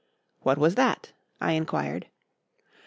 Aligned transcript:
"What 0.39 0.57
was 0.57 0.73
that?" 0.73 1.11
I 1.39 1.51
inquired. 1.51 2.07